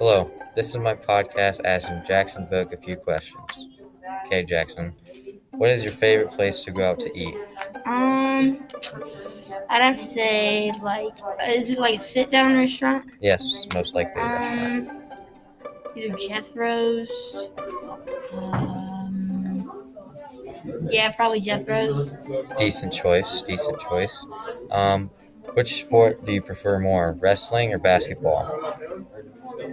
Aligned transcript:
Hello, 0.00 0.30
this 0.56 0.70
is 0.70 0.78
my 0.78 0.94
podcast 0.94 1.60
asking 1.66 2.02
Jackson 2.06 2.46
Book 2.46 2.72
a 2.72 2.78
few 2.78 2.96
questions. 2.96 3.68
Okay, 4.24 4.42
Jackson, 4.42 4.94
what 5.50 5.68
is 5.68 5.84
your 5.84 5.92
favorite 5.92 6.30
place 6.32 6.64
to 6.64 6.70
go 6.70 6.88
out 6.88 6.98
to 7.00 7.14
eat? 7.14 7.34
Um, 7.84 8.66
I'd 9.68 9.82
have 9.82 9.98
to 9.98 10.02
say 10.06 10.72
like, 10.80 11.12
is 11.46 11.72
it 11.72 11.78
like 11.78 11.96
a 11.96 11.98
sit-down 11.98 12.56
restaurant? 12.56 13.10
Yes, 13.20 13.66
most 13.74 13.94
likely 13.94 14.22
a 14.22 14.24
restaurant. 14.24 14.88
Um, 14.88 15.02
either 15.94 16.16
Jethro's. 16.16 17.48
Um, 18.32 19.70
yeah, 20.88 21.12
probably 21.12 21.40
Jethro's. 21.40 22.16
Decent 22.56 22.94
choice, 22.94 23.42
decent 23.42 23.78
choice. 23.80 24.26
Um, 24.70 25.10
which 25.52 25.80
sport 25.80 26.24
do 26.24 26.32
you 26.32 26.40
prefer 26.40 26.78
more, 26.78 27.18
wrestling 27.20 27.74
or 27.74 27.78
basketball? 27.78 28.78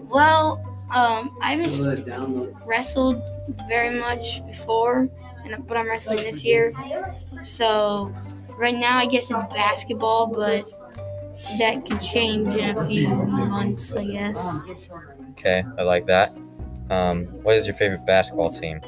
Well, 0.10 0.64
um, 0.94 1.38
I 1.42 1.56
haven't 1.56 2.54
wrestled 2.66 3.22
very 3.68 4.00
much 4.00 4.46
before, 4.48 5.10
and 5.44 5.68
but 5.68 5.78
I'm 5.78 5.88
wrestling 5.88 6.18
this 6.18 6.44
year. 6.44 6.74
So 7.40 8.14
right 8.58 8.76
now, 8.76 8.98
I 8.98 9.06
guess 9.06 9.30
it's 9.30 9.54
basketball, 9.54 10.28
but 10.28 10.70
that 11.60 11.86
can 11.86 12.00
change 12.00 12.56
in 12.56 12.78
a 12.78 12.88
few 12.88 13.10
months, 13.10 13.96
I 13.96 14.06
guess. 14.06 14.64
Okay, 15.32 15.64
I 15.78 15.82
like 15.84 16.06
that. 16.08 16.36
Um, 16.90 17.26
what 17.44 17.56
is 17.56 17.68
your 17.68 17.76
favorite 17.76 18.06
basketball 18.06 18.52
team? 18.52 18.82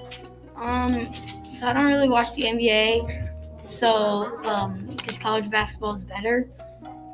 Um, 0.56 1.14
so 1.50 1.68
I 1.68 1.74
don't 1.74 1.88
really 1.88 2.10
watch 2.10 2.34
the 2.34 2.44
NBA, 2.44 3.62
so 3.62 4.40
um, 4.46 4.88
because 4.96 5.18
college 5.18 5.50
basketball 5.50 5.94
is 5.94 6.04
better. 6.04 6.50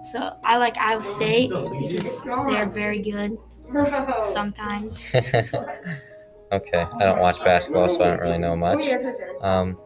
So 0.04 0.38
I 0.44 0.58
like 0.58 0.78
Iowa 0.78 1.02
State 1.02 1.50
because 1.50 2.22
they're 2.22 2.68
very 2.68 3.00
good 3.00 3.38
sometimes. 4.26 5.14
okay, 6.52 6.88
I 7.00 7.00
don't 7.00 7.20
watch 7.20 7.44
basketball, 7.44 7.90
so 7.90 8.04
I 8.04 8.08
don't 8.10 8.22
really 8.22 8.38
know 8.38 8.56
much. 8.56 8.86
Um, 9.42 9.78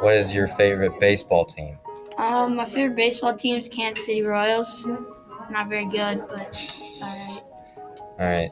what 0.00 0.14
is 0.14 0.34
your 0.34 0.48
favorite 0.48 0.98
baseball 1.00 1.44
team? 1.44 1.78
Um, 2.16 2.56
my 2.56 2.64
favorite 2.64 2.96
baseball 2.96 3.36
team 3.36 3.58
is 3.58 3.68
Kansas 3.68 4.06
City 4.06 4.22
Royals. 4.22 4.86
Not 5.50 5.68
very 5.68 5.86
good, 5.86 6.22
but 6.28 6.56
alright. 7.02 7.42
All 8.16 8.26
right. 8.26 8.50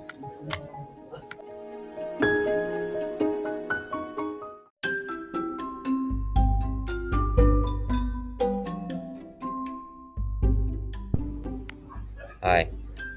Hi, 12.42 12.68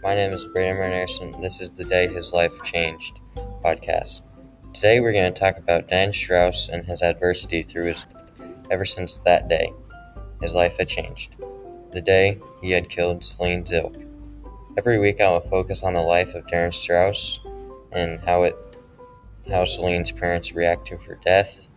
my 0.05 0.13
name 0.13 0.33
is 0.33 0.45
Brandon 0.45 0.91
Anderson. 0.91 1.41
This 1.41 1.59
is 1.59 1.71
the 1.71 1.83
Day 1.83 2.07
His 2.07 2.31
Life 2.31 2.61
Changed 2.61 3.21
podcast. 3.63 4.21
Today 4.71 4.99
we're 4.99 5.11
going 5.11 5.33
to 5.33 5.39
talk 5.39 5.57
about 5.57 5.87
Dan 5.87 6.13
Strauss 6.13 6.69
and 6.69 6.85
his 6.85 7.01
adversity 7.01 7.63
through 7.63 7.85
his 7.85 8.05
ever 8.69 8.85
since 8.85 9.17
that 9.21 9.47
day. 9.47 9.73
His 10.43 10.53
life 10.53 10.77
had 10.77 10.89
changed. 10.89 11.35
The 11.89 12.01
day 12.01 12.39
he 12.61 12.69
had 12.69 12.87
killed 12.87 13.23
Celine 13.23 13.63
Zilk. 13.63 14.07
Every 14.77 14.99
week 14.99 15.21
I 15.21 15.31
will 15.31 15.41
focus 15.41 15.81
on 15.81 15.95
the 15.95 16.01
life 16.01 16.35
of 16.35 16.45
Darin 16.45 16.71
Strauss 16.71 17.39
and 17.91 18.19
how 18.19 18.43
it 18.43 18.55
how 19.49 19.65
Celine's 19.65 20.11
parents 20.11 20.53
react 20.53 20.85
to 20.85 20.97
her 20.97 21.19
death, 21.25 21.67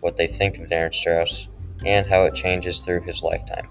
what 0.00 0.16
they 0.16 0.26
think 0.26 0.56
of 0.56 0.70
Darin 0.70 0.90
Strauss, 0.90 1.48
and 1.84 2.06
how 2.06 2.24
it 2.24 2.34
changes 2.34 2.82
through 2.82 3.02
his 3.02 3.22
lifetime. 3.22 3.68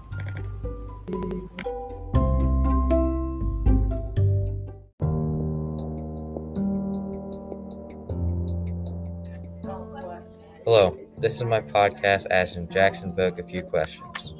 Hello, 10.64 10.98
this 11.18 11.36
is 11.36 11.44
my 11.44 11.60
podcast 11.60 12.24
asking 12.30 12.70
Jackson 12.70 13.12
Book 13.12 13.38
a 13.38 13.42
few 13.42 13.62
questions. 13.62 14.32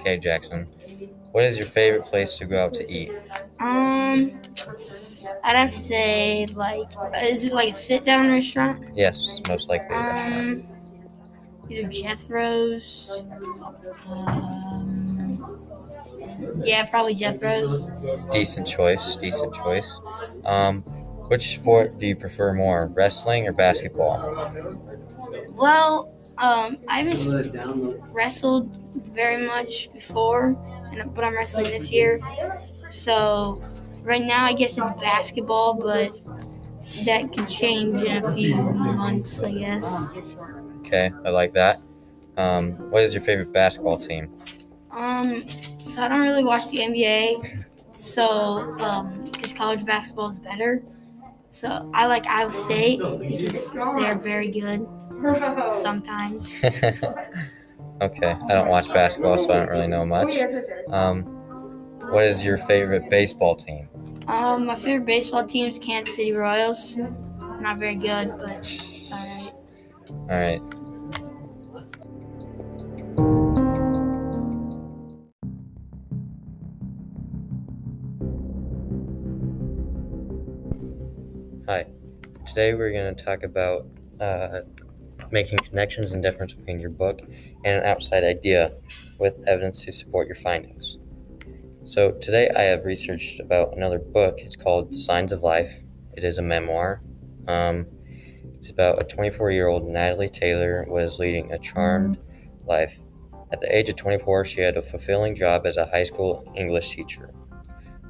Okay, 0.00 0.18
Jackson, 0.18 0.66
what 1.30 1.44
is 1.44 1.56
your 1.56 1.66
favorite 1.66 2.04
place 2.04 2.36
to 2.36 2.44
go 2.44 2.62
out 2.62 2.74
to 2.74 2.92
eat? 2.92 3.10
Um, 3.58 4.32
I'd 5.42 5.56
have 5.56 5.72
to 5.72 5.78
say 5.78 6.46
like, 6.54 6.88
is 7.22 7.46
it 7.46 7.54
like 7.54 7.70
a 7.70 7.72
sit-down 7.72 8.30
restaurant? 8.30 8.84
Yes, 8.94 9.40
most 9.48 9.70
likely 9.70 9.96
a 9.96 9.98
restaurant. 9.98 10.64
Um, 10.64 10.68
either 11.70 11.88
Jethro's. 11.88 13.22
Um, 14.06 15.58
yeah, 16.64 16.84
probably 16.84 17.14
Jethro's. 17.14 17.90
Decent 18.30 18.66
choice, 18.66 19.16
decent 19.16 19.54
choice. 19.54 20.00
Um, 20.44 20.82
which 21.28 21.54
sport 21.54 21.98
do 21.98 22.06
you 22.06 22.14
prefer 22.14 22.52
more, 22.52 22.88
wrestling 22.88 23.48
or 23.48 23.52
basketball? 23.52 24.52
Well, 25.50 26.12
um, 26.38 26.78
I 26.88 27.02
haven't 27.02 28.00
wrestled 28.12 28.70
very 29.12 29.46
much 29.46 29.92
before, 29.92 30.56
and 30.92 31.14
but 31.14 31.24
I'm 31.24 31.34
wrestling 31.34 31.66
this 31.66 31.92
year. 31.92 32.20
So 32.86 33.62
right 34.02 34.22
now, 34.22 34.44
I 34.44 34.52
guess 34.52 34.78
it's 34.78 35.00
basketball, 35.00 35.74
but 35.74 36.18
that 37.04 37.32
can 37.32 37.46
change 37.46 38.02
in 38.02 38.24
a 38.24 38.34
few 38.34 38.56
months, 38.56 39.42
I 39.42 39.52
guess. 39.52 40.10
Okay, 40.80 41.10
I 41.24 41.30
like 41.30 41.52
that. 41.52 41.80
Um, 42.36 42.72
what 42.90 43.02
is 43.02 43.14
your 43.14 43.22
favorite 43.22 43.52
basketball 43.52 43.98
team? 43.98 44.32
Um, 44.90 45.44
so 45.84 46.02
I 46.02 46.08
don't 46.08 46.22
really 46.22 46.44
watch 46.44 46.68
the 46.70 46.78
NBA, 46.78 47.64
so 47.94 48.76
um, 48.80 49.24
because 49.32 49.52
college 49.52 49.84
basketball 49.84 50.28
is 50.28 50.38
better. 50.38 50.82
So 51.50 51.90
I 51.92 52.06
like 52.06 52.26
Iowa 52.26 52.50
State 52.50 53.00
because 53.20 53.70
they're 53.70 54.16
very 54.16 54.48
good 54.48 54.86
sometimes. 55.74 56.62
okay, 58.02 58.36
I 58.48 58.52
don't 58.52 58.68
watch 58.68 58.92
basketball, 58.92 59.38
so 59.38 59.52
I 59.52 59.58
don't 59.60 59.70
really 59.70 59.88
know 59.88 60.04
much. 60.04 60.36
Um, 60.90 61.22
what 62.10 62.24
is 62.24 62.44
your 62.44 62.58
favorite 62.58 63.08
baseball 63.08 63.56
team? 63.56 63.88
Um, 64.28 64.66
my 64.66 64.76
favorite 64.76 65.06
baseball 65.06 65.46
team 65.46 65.68
is 65.68 65.78
Kansas 65.78 66.14
City 66.14 66.32
Royals. 66.32 66.98
Not 67.60 67.78
very 67.78 67.94
good, 67.94 68.34
but 68.38 68.66
alright. 69.12 69.52
All 70.10 70.26
right. 70.28 70.60
Hi. 81.68 81.86
Today 82.44 82.74
we're 82.74 82.92
going 82.92 83.14
to 83.14 83.24
talk 83.24 83.44
about 83.44 83.86
uh, 84.20 84.60
making 85.32 85.58
connections 85.58 86.12
and 86.12 86.22
difference 86.22 86.52
between 86.52 86.78
your 86.78 86.90
book 86.90 87.22
and 87.64 87.78
an 87.78 87.84
outside 87.84 88.22
idea 88.22 88.72
with 89.18 89.42
evidence 89.48 89.84
to 89.84 89.90
support 89.90 90.26
your 90.28 90.36
findings. 90.36 90.98
So 91.84 92.12
today 92.12 92.50
I 92.54 92.62
have 92.62 92.84
researched 92.84 93.40
about 93.40 93.76
another 93.76 93.98
book. 93.98 94.36
It's 94.38 94.54
called 94.54 94.94
Signs 94.94 95.32
of 95.32 95.42
Life. 95.42 95.72
It 96.14 96.22
is 96.22 96.38
a 96.38 96.42
memoir. 96.42 97.02
Um, 97.48 97.86
it's 98.54 98.70
about 98.70 99.02
a 99.02 99.04
24-year-old 99.04 99.88
Natalie 99.88 100.28
Taylor 100.28 100.84
was 100.88 101.18
leading 101.18 101.50
a 101.50 101.58
charmed 101.58 102.18
life. 102.64 102.94
At 103.52 103.60
the 103.60 103.76
age 103.76 103.88
of 103.88 103.96
24, 103.96 104.44
she 104.44 104.60
had 104.60 104.76
a 104.76 104.82
fulfilling 104.82 105.34
job 105.34 105.66
as 105.66 105.76
a 105.76 105.86
high 105.86 106.04
school 106.04 106.50
English 106.54 106.94
teacher, 106.94 107.34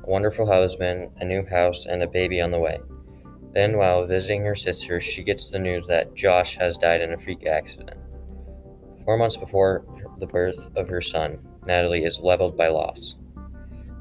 a 0.04 0.10
wonderful 0.10 0.46
husband, 0.46 1.10
a 1.16 1.24
new 1.24 1.46
house, 1.46 1.86
and 1.86 2.02
a 2.02 2.06
baby 2.06 2.40
on 2.40 2.50
the 2.50 2.58
way. 2.58 2.78
Then, 3.54 3.76
while 3.76 4.06
visiting 4.06 4.44
her 4.44 4.54
sister, 4.54 5.00
she 5.00 5.22
gets 5.22 5.50
the 5.50 5.58
news 5.58 5.86
that 5.86 6.14
Josh 6.14 6.56
has 6.56 6.78
died 6.78 7.02
in 7.02 7.12
a 7.12 7.18
freak 7.18 7.46
accident. 7.46 7.98
Four 9.04 9.18
months 9.18 9.36
before 9.36 9.84
the 10.18 10.26
birth 10.26 10.70
of 10.76 10.88
her 10.88 11.00
son, 11.00 11.38
Natalie 11.66 12.04
is 12.04 12.20
leveled 12.20 12.56
by 12.56 12.68
loss. 12.68 13.16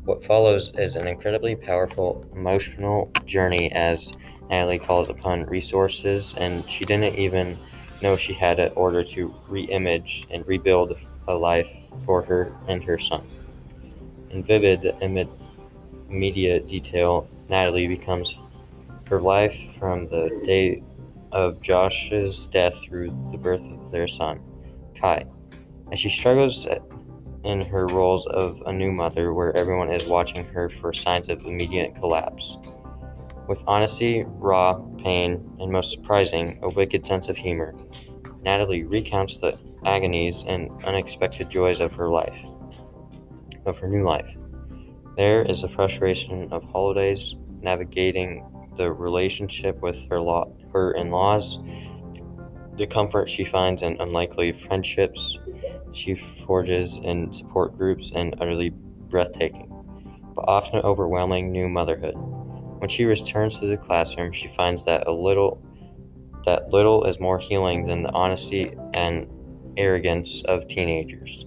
What 0.06 0.24
follows 0.24 0.72
is 0.78 0.96
an 0.96 1.08
incredibly 1.08 1.56
powerful 1.56 2.26
emotional 2.34 3.12
journey 3.26 3.72
as 3.74 4.12
Natalie 4.50 4.80
calls 4.80 5.10
upon 5.10 5.46
resources, 5.46 6.34
and 6.38 6.70
she 6.70 6.86
didn't 6.86 7.18
even 7.18 7.58
know 8.02 8.16
she 8.16 8.34
had 8.34 8.60
in 8.60 8.72
order 8.74 9.04
to 9.04 9.34
re 9.48 9.64
image 9.64 10.28
and 10.32 10.48
rebuild 10.48 10.98
a 11.28 11.34
life 11.34 11.70
for 12.06 12.22
her 12.24 12.56
and 12.68 12.84
her 12.84 12.98
son. 12.98 13.28
In 14.32 14.44
vivid, 14.44 14.96
immediate 16.10 16.68
detail, 16.68 17.28
Natalie 17.50 17.88
becomes 17.88 18.36
her 19.12 19.22
life 19.22 19.76
from 19.78 20.08
the 20.08 20.30
day 20.46 20.82
of 21.34 21.60
Josh's 21.60 22.48
death 22.48 22.82
through 22.82 23.10
the 23.34 23.38
birth 23.38 23.68
of 23.70 23.92
their 23.92 24.08
son, 24.08 24.40
Kai. 24.96 25.26
As 25.92 26.00
she 26.00 26.08
struggles 26.08 26.66
in 27.44 27.66
her 27.66 27.88
roles 27.88 28.26
of 28.28 28.64
a 28.66 28.72
new 28.72 28.90
mother, 28.90 29.34
where 29.34 29.54
everyone 29.58 29.92
is 29.92 30.06
watching 30.06 30.46
her 30.46 30.70
for 30.70 30.94
signs 30.94 31.28
of 31.28 31.42
immediate 31.42 31.94
collapse. 31.96 32.58
With 33.50 33.62
honesty, 33.68 34.24
raw 34.26 34.76
pain, 35.04 35.46
and 35.60 35.74
most 35.74 35.92
surprising, 35.92 36.58
a 36.64 36.70
wicked 36.70 37.06
sense 37.06 37.28
of 37.28 37.36
humor, 37.36 37.76
Natalie 38.44 38.84
recounts 38.84 39.40
the 39.40 39.60
agonies 39.84 40.46
and 40.48 40.72
unexpected 40.86 41.50
joys 41.50 41.82
of 41.82 41.92
her 41.96 42.08
life, 42.08 42.38
of 43.66 43.78
her 43.78 43.90
new 43.90 44.04
life. 44.04 44.38
There 45.18 45.42
is 45.42 45.64
the 45.64 45.68
frustration 45.68 46.48
of 46.54 46.64
holidays, 46.72 47.36
navigating 47.62 48.48
the 48.78 48.92
relationship 48.92 49.82
with 49.82 50.10
her 50.10 50.20
law, 50.20 50.52
her 50.74 50.92
in-laws, 50.94 51.60
the 52.78 52.88
comfort 52.88 53.30
she 53.30 53.44
finds 53.44 53.84
in 53.84 54.00
unlikely 54.00 54.54
friendships 54.54 55.38
she 55.94 56.16
forges 56.16 56.98
in 57.04 57.32
support 57.34 57.78
groups, 57.78 58.12
and 58.14 58.36
utterly 58.40 58.70
breathtaking, 58.70 59.68
but 60.36 60.46
often 60.48 60.80
overwhelming 60.80 61.52
new 61.52 61.68
motherhood. 61.68 62.16
When 62.16 62.90
she 62.90 63.06
returns 63.06 63.60
to 63.60 63.68
the 63.68 63.78
classroom, 63.78 64.32
she 64.32 64.48
finds 64.48 64.86
that 64.86 65.08
a 65.08 65.12
little 65.12 65.62
that 66.46 66.70
little 66.70 67.04
is 67.04 67.20
more 67.20 67.38
healing 67.38 67.86
than 67.86 68.02
the 68.02 68.12
honesty 68.14 68.74
and 68.96 69.28
arrogance 69.78 70.42
of 70.46 70.68
teenagers. 70.68 71.46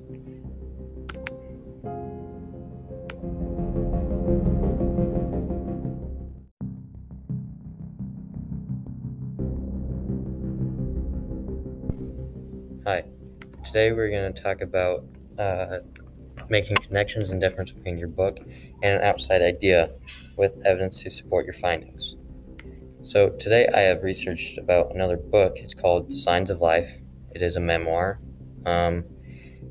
Today 13.74 13.90
we're 13.90 14.08
going 14.08 14.32
to 14.32 14.40
talk 14.40 14.60
about 14.60 15.04
uh, 15.36 15.78
making 16.48 16.76
connections 16.76 17.32
and 17.32 17.40
difference 17.40 17.72
between 17.72 17.98
your 17.98 18.06
book 18.06 18.38
and 18.84 19.00
an 19.00 19.02
outside 19.02 19.42
idea 19.42 19.90
with 20.36 20.62
evidence 20.64 21.02
to 21.02 21.10
support 21.10 21.44
your 21.44 21.54
findings. 21.54 22.14
So, 23.02 23.30
today 23.30 23.66
I 23.74 23.80
have 23.80 24.04
researched 24.04 24.58
about 24.58 24.94
another 24.94 25.16
book. 25.16 25.54
It's 25.56 25.74
called 25.74 26.12
Signs 26.12 26.50
of 26.50 26.60
Life. 26.60 26.88
It 27.34 27.42
is 27.42 27.56
a 27.56 27.60
memoir. 27.60 28.20
Um, 28.64 29.02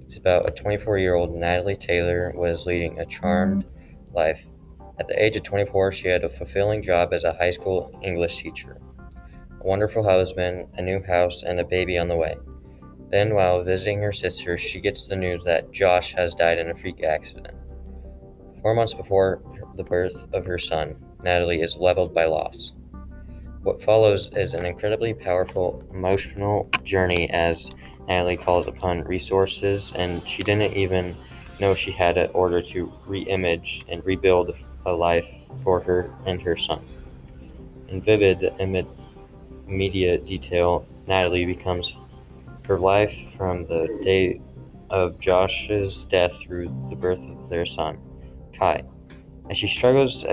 it's 0.01 0.17
about 0.17 0.49
a 0.49 0.51
24 0.51 0.97
year 0.97 1.15
old 1.15 1.33
Natalie 1.33 1.77
Taylor 1.77 2.33
was 2.35 2.65
leading 2.65 2.99
a 2.99 3.05
charmed 3.05 3.63
life. 4.13 4.45
At 4.99 5.07
the 5.07 5.23
age 5.23 5.37
of 5.37 5.43
24, 5.43 5.93
she 5.93 6.09
had 6.09 6.25
a 6.25 6.29
fulfilling 6.29 6.83
job 6.83 7.13
as 7.13 7.23
a 7.23 7.31
high 7.35 7.51
school 7.51 7.97
English 8.03 8.35
teacher, 8.43 8.81
a 9.61 9.65
wonderful 9.65 10.03
husband, 10.03 10.67
a 10.73 10.81
new 10.81 11.01
house, 11.03 11.43
and 11.43 11.57
a 11.57 11.63
baby 11.63 11.97
on 11.97 12.09
the 12.09 12.17
way. 12.17 12.35
Then, 13.13 13.35
while 13.35 13.63
visiting 13.63 14.01
her 14.01 14.11
sister, 14.11 14.57
she 14.57 14.79
gets 14.81 15.05
the 15.05 15.15
news 15.15 15.43
that 15.43 15.71
Josh 15.71 16.15
has 16.15 16.33
died 16.33 16.57
in 16.57 16.71
a 16.71 16.75
freak 16.75 17.03
accident. 17.03 17.55
Four 18.63 18.73
months 18.73 18.95
before 18.95 19.39
the 19.75 19.83
birth 19.83 20.25
of 20.33 20.47
her 20.47 20.57
son, 20.57 20.95
Natalie 21.21 21.61
is 21.61 21.77
leveled 21.77 22.11
by 22.11 22.25
loss. 22.25 22.71
What 23.61 23.83
follows 23.83 24.31
is 24.35 24.55
an 24.55 24.65
incredibly 24.65 25.13
powerful 25.13 25.87
emotional 25.93 26.67
journey 26.83 27.29
as 27.29 27.69
Natalie 28.07 28.35
calls 28.35 28.65
upon 28.65 29.03
resources, 29.03 29.93
and 29.95 30.27
she 30.27 30.41
didn't 30.41 30.75
even 30.75 31.15
know 31.59 31.75
she 31.75 31.91
had 31.91 32.17
an 32.17 32.31
order 32.33 32.63
to 32.63 32.91
re-image 33.05 33.85
and 33.89 34.03
rebuild 34.03 34.55
a 34.87 34.91
life 34.91 35.29
for 35.61 35.79
her 35.81 36.11
and 36.25 36.41
her 36.41 36.57
son. 36.57 36.83
In 37.89 38.01
vivid, 38.01 38.51
immediate 39.67 40.25
detail, 40.25 40.87
Natalie 41.05 41.45
becomes 41.45 41.93
her 42.65 42.79
life 42.79 43.33
from 43.35 43.65
the 43.67 43.99
day 44.01 44.41
of 44.89 45.19
Josh's 45.19 46.05
death 46.05 46.39
through 46.41 46.67
the 46.89 46.95
birth 46.95 47.25
of 47.27 47.49
their 47.49 47.65
son, 47.65 47.99
Kai. 48.57 48.83
As 49.49 49.57
she 49.57 49.67
struggles 49.67 50.25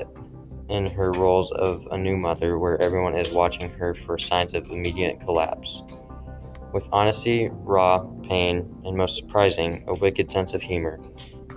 in 0.69 0.87
her 0.87 1.13
roles 1.13 1.51
of 1.53 1.87
a 1.91 1.99
new 1.99 2.17
mother 2.17 2.59
where 2.59 2.81
everyone 2.81 3.17
is 3.17 3.31
watching 3.31 3.71
her 3.71 3.95
for 3.95 4.19
signs 4.19 4.55
of 4.55 4.71
immediate 4.71 5.21
collapse. 5.21 5.83
With 6.73 6.89
honesty, 6.93 7.49
raw 7.53 7.99
pain, 8.29 8.81
and 8.85 8.97
most 8.97 9.17
surprising, 9.17 9.85
a 9.89 9.95
wicked 9.95 10.31
sense 10.31 10.55
of 10.55 10.63
humor, 10.63 11.01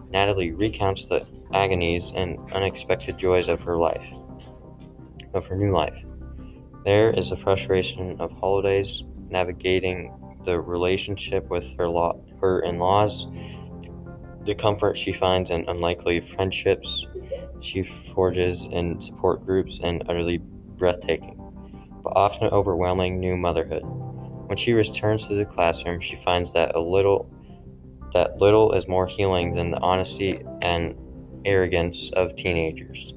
Natalie 0.09 0.51
recounts 0.51 1.07
the 1.07 1.27
agonies 1.53 2.11
and 2.15 2.39
unexpected 2.51 3.17
joys 3.17 3.47
of 3.47 3.61
her 3.61 3.77
life, 3.77 4.05
of 5.35 5.45
her 5.45 5.55
new 5.55 5.71
life. 5.71 6.03
There 6.83 7.11
is 7.11 7.29
the 7.29 7.37
frustration 7.37 8.19
of 8.19 8.31
holidays, 8.33 9.03
navigating 9.29 10.11
the 10.45 10.59
relationship 10.59 11.49
with 11.49 11.77
her 11.77 11.87
law, 11.87 12.19
her 12.41 12.61
in-laws, 12.61 13.27
the 14.45 14.55
comfort 14.55 14.97
she 14.97 15.13
finds 15.13 15.51
in 15.51 15.65
unlikely 15.67 16.19
friendships 16.19 17.07
she 17.63 17.81
forges 17.81 18.65
in 18.65 18.99
support 18.99 19.45
groups, 19.45 19.79
and 19.81 20.03
utterly 20.09 20.37
breathtaking, 20.37 21.39
but 22.03 22.11
often 22.15 22.47
overwhelming 22.47 23.19
new 23.19 23.37
motherhood. 23.37 23.83
When 23.85 24.57
she 24.57 24.73
returns 24.73 25.27
to 25.27 25.35
the 25.35 25.45
classroom, 25.45 26.01
she 26.01 26.17
finds 26.17 26.51
that 26.53 26.75
a 26.75 26.79
little 26.79 27.29
that 28.13 28.37
little 28.37 28.73
is 28.73 28.87
more 28.87 29.07
healing 29.07 29.55
than 29.55 29.71
the 29.71 29.79
honesty 29.79 30.43
and 30.61 30.95
arrogance 31.45 32.11
of 32.11 32.35
teenagers. 32.35 33.15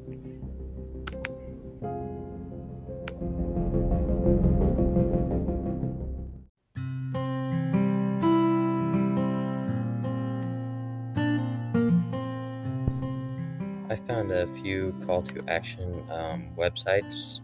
I 13.97 13.99
found 14.01 14.31
a 14.31 14.47
few 14.57 14.95
call 15.07 15.23
to 15.23 15.43
action 15.49 16.05
um, 16.11 16.51
websites. 16.55 17.41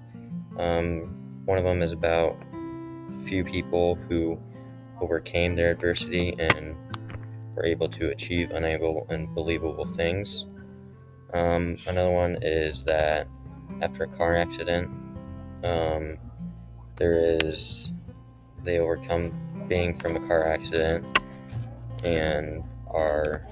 Um, 0.59 1.43
one 1.47 1.57
of 1.57 1.65
them 1.65 1.81
is 1.81 1.93
about 1.93 2.37
a 3.17 3.19
few 3.21 3.43
people 3.43 3.95
who 3.95 4.39
overcame 5.01 5.57
their 5.57 5.71
adversity 5.71 6.35
and 6.39 6.77
were 7.57 7.65
able 7.65 7.89
to 7.89 8.11
achieve 8.11 8.51
unable 8.51 9.07
and 9.09 9.35
believable 9.35 9.87
things. 9.87 10.45
Um, 11.33 11.79
another 11.87 12.11
one 12.11 12.37
is 12.43 12.85
that 12.85 13.29
after 13.81 14.05
a 14.05 14.09
car 14.09 14.35
accident, 14.35 14.91
um, 15.65 16.19
there 16.97 17.39
is 17.43 17.93
they 18.63 18.79
overcome 18.79 19.33
being 19.69 19.95
from 19.95 20.17
a 20.17 20.29
car 20.29 20.47
accident 20.47 21.19
and 22.05 22.63
are 22.89 23.47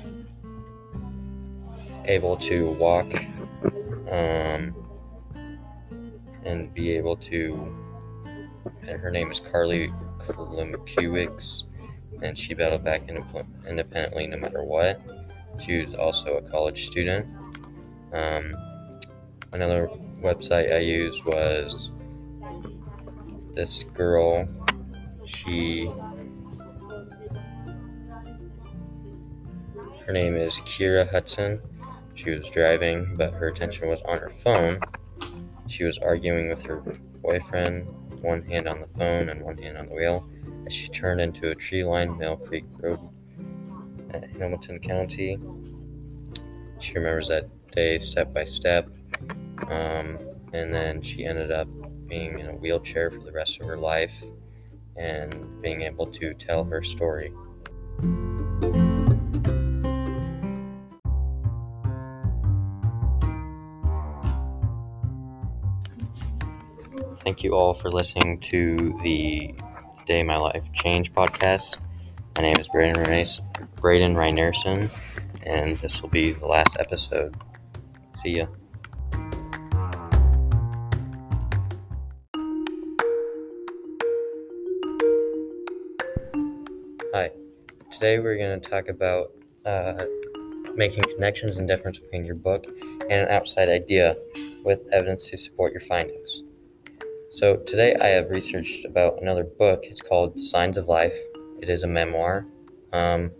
able 2.05 2.37
to 2.37 2.70
walk 2.73 3.12
um, 4.11 4.75
and 6.44 6.73
be 6.75 6.93
able 6.93 7.17
to. 7.17 7.76
And 8.82 9.00
her 9.00 9.11
name 9.11 9.31
is 9.31 9.41
Carly 9.41 9.93
Klimkiewicz, 10.19 11.64
and 12.23 12.37
she 12.37 12.55
battled 12.55 12.85
back 12.85 13.08
independently 13.08 14.26
no 14.26 14.37
matter 14.37 14.62
what. 14.62 15.00
She 15.64 15.81
was 15.82 15.94
also 15.94 16.37
a 16.37 16.43
college 16.43 16.87
student. 16.87 17.26
Um, 18.12 18.54
another 19.52 19.88
website 20.21 20.75
I 20.75 20.78
used 20.78 21.25
was 21.25 21.90
this 23.54 23.85
girl. 23.85 24.49
She 25.25 25.90
her 30.07 30.12
name 30.12 30.37
is 30.37 30.54
Kira 30.61 31.11
Hudson 31.11 31.61
she 32.21 32.31
was 32.31 32.50
driving, 32.50 33.17
but 33.17 33.33
her 33.35 33.49
attention 33.49 33.89
was 33.89 34.03
on 34.03 34.19
her 34.19 34.31
phone. 34.31 34.81
She 35.67 35.85
was 35.85 35.99
arguing 35.99 36.49
with 36.49 36.62
her 36.62 36.77
boyfriend, 37.23 37.87
one 38.21 38.43
hand 38.43 38.69
on 38.69 38.81
the 38.81 38.89
phone 38.89 39.31
and 39.31 39.43
one 39.43 39.57
hand 39.57 39.79
on 39.79 39.89
the 39.89 39.95
wheel, 39.95 40.29
as 40.67 40.75
she 40.75 40.89
turned 40.89 41.21
into 41.21 41.50
a 41.50 41.55
tree 41.55 41.83
lined 41.83 42.19
Mill 42.19 42.37
Creek 42.37 42.65
Road 42.79 43.00
at 44.11 44.29
Hamilton 44.31 44.79
County. 44.81 45.39
She 46.81 46.93
remembers 46.95 47.29
that 47.29 47.49
day 47.73 47.99
step 47.99 48.35
by 48.35 48.45
step, 48.45 48.89
um, 49.69 50.19
and 50.53 50.75
then 50.75 51.00
she 51.03 51.25
ended 51.25 51.50
up 51.50 51.69
being 52.07 52.39
in 52.39 52.49
a 52.49 52.55
wheelchair 52.55 53.11
for 53.11 53.21
the 53.21 53.33
rest 53.33 53.61
of 53.61 53.67
her 53.67 53.77
life 53.77 54.15
and 54.97 55.62
being 55.62 55.83
able 55.83 56.07
to 56.07 56.35
tell 56.35 56.65
her 56.65 56.83
story. 56.83 57.33
Thank 67.31 67.45
you 67.45 67.55
all 67.55 67.75
for 67.75 67.93
listening 67.93 68.41
to 68.41 68.99
the 69.05 69.55
Day 70.05 70.25
My 70.25 70.37
Life 70.37 70.73
Change 70.73 71.13
podcast. 71.13 71.77
My 72.37 72.43
name 72.43 72.57
is 72.59 72.69
Braden, 72.69 73.05
Renes- 73.05 73.41
Braden 73.77 74.17
Reinerson, 74.17 74.91
and 75.45 75.79
this 75.79 76.03
will 76.03 76.09
be 76.09 76.33
the 76.33 76.49
last 76.49 76.77
episode. 76.81 77.37
See 78.21 78.31
ya. 78.31 78.47
Hi. 87.15 87.31
Today 87.93 88.19
we're 88.19 88.39
going 88.39 88.61
to 88.61 88.69
talk 88.69 88.89
about 88.89 89.31
uh, 89.65 90.05
making 90.75 91.05
connections 91.15 91.61
and 91.61 91.69
difference 91.69 92.01
between 92.01 92.25
your 92.25 92.35
book 92.35 92.67
and 93.03 93.13
an 93.13 93.29
outside 93.29 93.69
idea 93.69 94.17
with 94.65 94.83
evidence 94.93 95.31
to 95.31 95.37
support 95.37 95.71
your 95.71 95.83
findings. 95.83 96.43
So, 97.33 97.59
today 97.59 97.95
I 97.95 98.09
have 98.09 98.31
researched 98.31 98.85
about 98.85 99.23
another 99.23 99.45
book. 99.45 99.85
It's 99.85 100.01
called 100.01 100.41
Signs 100.41 100.77
of 100.77 100.89
Life. 100.89 101.17
It 101.63 101.71
is 101.71 101.85
a 101.85 101.87
memoir. 101.87 102.45
Um, 102.93 103.31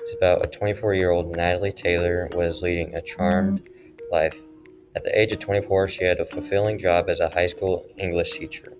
it's 0.00 0.14
about 0.14 0.42
a 0.42 0.48
24 0.48 0.94
year 0.94 1.10
old 1.10 1.36
Natalie 1.36 1.70
Taylor 1.70 2.30
was 2.32 2.62
leading 2.62 2.94
a 2.94 3.02
charmed 3.02 3.68
life. 4.10 4.34
At 4.96 5.04
the 5.04 5.20
age 5.20 5.30
of 5.32 5.40
24, 5.40 5.88
she 5.88 6.04
had 6.04 6.20
a 6.20 6.24
fulfilling 6.24 6.78
job 6.78 7.10
as 7.10 7.20
a 7.20 7.28
high 7.28 7.48
school 7.48 7.84
English 7.98 8.32
teacher, 8.38 8.72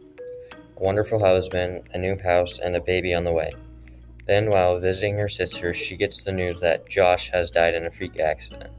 a 0.78 0.82
wonderful 0.82 1.18
husband, 1.18 1.82
a 1.92 1.98
new 1.98 2.16
house, 2.18 2.58
and 2.58 2.74
a 2.74 2.80
baby 2.80 3.12
on 3.12 3.24
the 3.24 3.32
way. 3.32 3.52
Then, 4.26 4.48
while 4.48 4.80
visiting 4.80 5.18
her 5.18 5.28
sister, 5.28 5.74
she 5.74 5.94
gets 5.94 6.24
the 6.24 6.32
news 6.32 6.58
that 6.60 6.88
Josh 6.88 7.30
has 7.34 7.50
died 7.50 7.74
in 7.74 7.84
a 7.84 7.90
freak 7.90 8.18
accident. 8.18 8.70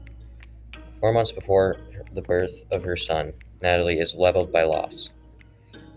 Four 0.98 1.12
months 1.12 1.30
before 1.30 1.76
the 2.12 2.22
birth 2.22 2.64
of 2.72 2.82
her 2.82 2.96
son, 2.96 3.34
Natalie 3.62 4.00
is 4.00 4.16
leveled 4.16 4.50
by 4.50 4.64
loss. 4.64 5.10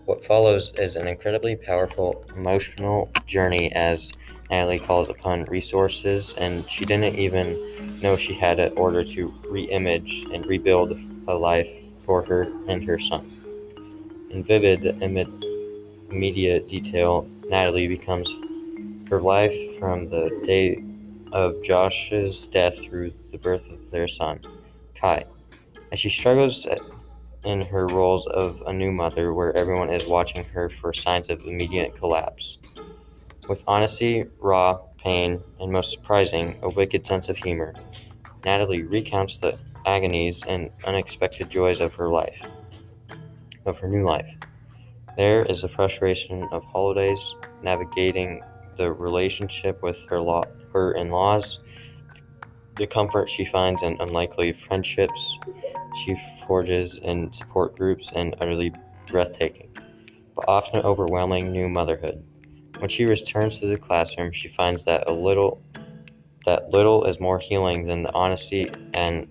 What 0.06 0.22
follows 0.22 0.70
is 0.78 0.96
an 0.96 1.08
incredibly 1.08 1.56
powerful 1.56 2.26
emotional 2.36 3.10
journey 3.26 3.72
as 3.72 4.12
Natalie 4.50 4.78
calls 4.78 5.08
upon 5.08 5.44
resources, 5.44 6.34
and 6.36 6.68
she 6.70 6.84
didn't 6.84 7.18
even 7.18 8.00
know 8.02 8.14
she 8.14 8.34
had 8.34 8.60
an 8.60 8.76
order 8.76 9.02
to 9.02 9.34
re-image 9.48 10.26
and 10.30 10.44
rebuild 10.44 10.98
a 11.26 11.34
life 11.34 11.70
for 12.00 12.22
her 12.22 12.52
and 12.68 12.84
her 12.84 12.98
son. 12.98 13.30
In 14.30 14.44
vivid, 14.44 14.84
immediate 16.10 16.68
detail, 16.68 17.26
Natalie 17.48 17.88
becomes 17.88 18.30
her 19.08 19.22
life 19.22 19.56
from 19.78 20.10
the 20.10 20.28
day 20.44 20.84
of 21.32 21.62
Josh's 21.62 22.46
death 22.46 22.78
through 22.84 23.14
the 23.32 23.38
birth 23.38 23.70
of 23.70 23.90
their 23.90 24.06
son, 24.06 24.40
Kai. 24.94 25.24
As 25.92 25.98
she 25.98 26.10
struggles 26.10 26.66
in 27.44 27.60
her 27.62 27.86
roles 27.86 28.26
of 28.26 28.62
a 28.66 28.72
new 28.72 28.90
mother, 28.90 29.32
where 29.32 29.56
everyone 29.56 29.90
is 29.90 30.06
watching 30.06 30.44
her 30.44 30.68
for 30.68 30.92
signs 30.92 31.28
of 31.30 31.40
immediate 31.40 31.96
collapse. 31.96 32.58
With 33.48 33.64
honesty, 33.66 34.24
raw, 34.38 34.78
pain, 34.98 35.42
and 35.60 35.70
most 35.70 35.92
surprising, 35.92 36.58
a 36.62 36.70
wicked 36.70 37.06
sense 37.06 37.28
of 37.28 37.36
humor, 37.36 37.74
Natalie 38.44 38.82
recounts 38.82 39.38
the 39.38 39.58
agonies 39.86 40.42
and 40.44 40.70
unexpected 40.84 41.50
joys 41.50 41.80
of 41.80 41.94
her 41.94 42.08
life, 42.08 42.40
of 43.66 43.78
her 43.78 43.88
new 43.88 44.04
life. 44.04 44.34
There 45.16 45.44
is 45.44 45.62
the 45.62 45.68
frustration 45.68 46.48
of 46.50 46.64
holidays, 46.64 47.36
navigating 47.62 48.42
the 48.76 48.92
relationship 48.92 49.82
with 49.82 49.98
her 50.08 50.20
law, 50.20 50.44
her 50.72 50.92
in-laws, 50.92 51.60
the 52.76 52.86
comfort 52.86 53.30
she 53.30 53.44
finds 53.44 53.82
in 53.82 53.96
unlikely 54.00 54.52
friendships 54.52 55.38
she 55.94 56.16
forges 56.46 56.96
in 56.98 57.32
support 57.32 57.76
groups, 57.76 58.12
and 58.12 58.34
utterly 58.40 58.72
breathtaking, 59.06 59.68
but 60.34 60.44
often 60.48 60.80
overwhelming 60.80 61.52
new 61.52 61.68
motherhood. 61.68 62.24
When 62.78 62.88
she 62.88 63.04
returns 63.04 63.60
to 63.60 63.66
the 63.66 63.76
classroom, 63.76 64.32
she 64.32 64.48
finds 64.48 64.84
that 64.84 65.08
a 65.08 65.12
little 65.12 65.62
that 66.44 66.70
little 66.70 67.04
is 67.04 67.20
more 67.20 67.38
healing 67.38 67.86
than 67.86 68.02
the 68.02 68.12
honesty 68.12 68.70
and 68.92 69.26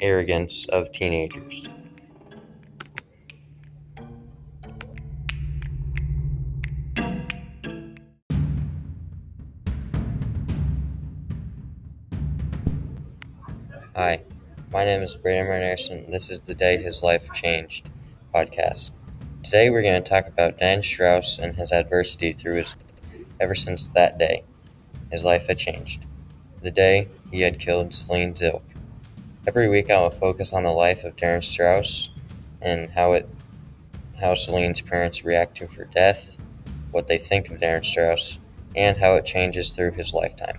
arrogance 0.00 0.66
of 0.66 0.92
teenagers. 0.92 1.68
Hi, 13.94 14.22
my 14.78 14.84
name 14.84 15.02
is 15.02 15.16
Brandon 15.16 15.60
Anderson. 15.60 16.08
This 16.08 16.30
is 16.30 16.42
the 16.42 16.54
Day 16.54 16.80
His 16.80 17.02
Life 17.02 17.32
Changed 17.32 17.90
podcast. 18.32 18.92
Today 19.42 19.70
we're 19.70 19.82
going 19.82 20.00
to 20.00 20.08
talk 20.08 20.28
about 20.28 20.56
Dan 20.56 20.84
Strauss 20.84 21.36
and 21.36 21.56
his 21.56 21.72
adversity 21.72 22.32
through 22.32 22.58
his 22.58 22.76
ever 23.40 23.56
since 23.56 23.88
that 23.88 24.18
day. 24.18 24.44
His 25.10 25.24
life 25.24 25.48
had 25.48 25.58
changed. 25.58 26.06
The 26.62 26.70
day 26.70 27.08
he 27.32 27.40
had 27.40 27.58
killed 27.58 27.92
Celine 27.92 28.34
Zilk. 28.34 28.62
Every 29.48 29.68
week 29.68 29.90
I 29.90 30.00
will 30.00 30.10
focus 30.10 30.52
on 30.52 30.62
the 30.62 30.70
life 30.70 31.02
of 31.02 31.16
Darin 31.16 31.42
Strauss 31.42 32.10
and 32.62 32.88
how 32.90 33.14
it 33.14 33.28
how 34.20 34.34
Celine's 34.34 34.80
parents 34.80 35.24
react 35.24 35.56
to 35.56 35.66
her 35.66 35.86
death, 35.86 36.38
what 36.92 37.08
they 37.08 37.18
think 37.18 37.50
of 37.50 37.58
Darin 37.58 37.82
Strauss, 37.82 38.38
and 38.76 38.98
how 38.98 39.14
it 39.14 39.26
changes 39.26 39.70
through 39.70 39.90
his 39.94 40.14
lifetime. 40.14 40.58